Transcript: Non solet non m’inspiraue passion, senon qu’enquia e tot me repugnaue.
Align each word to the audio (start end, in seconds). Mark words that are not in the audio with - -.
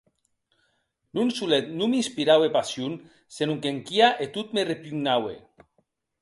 Non 1.15 1.29
solet 1.39 1.65
non 1.77 1.87
m’inspiraue 1.91 2.49
passion, 2.57 2.91
senon 3.35 3.57
qu’enquia 3.61 4.09
e 4.23 4.25
tot 4.35 4.47
me 4.55 4.61
repugnaue. 4.71 5.35